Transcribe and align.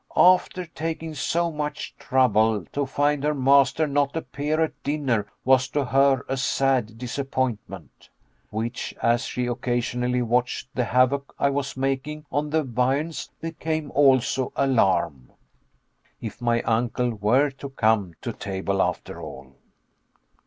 After 0.17 0.65
taking 0.65 1.13
so 1.13 1.51
much 1.51 1.95
trouble, 1.99 2.65
to 2.73 2.87
find 2.87 3.23
her 3.23 3.35
master 3.35 3.85
not 3.85 4.17
appear 4.17 4.59
at 4.59 4.81
dinner 4.81 5.27
was 5.45 5.67
to 5.67 5.85
her 5.85 6.23
a 6.27 6.37
sad 6.37 6.97
disappointment 6.97 8.09
which, 8.49 8.95
as 9.03 9.25
she 9.25 9.45
occasionally 9.45 10.23
watched 10.23 10.69
the 10.73 10.85
havoc 10.85 11.35
I 11.37 11.51
was 11.51 11.77
making 11.77 12.25
on 12.31 12.49
the 12.49 12.63
viands, 12.63 13.29
became 13.41 13.91
also 13.91 14.51
alarm. 14.55 15.31
If 16.19 16.41
my 16.41 16.63
uncle 16.63 17.13
were 17.13 17.51
to 17.51 17.69
come 17.69 18.15
to 18.23 18.33
table 18.33 18.81
after 18.81 19.21
all? 19.21 19.53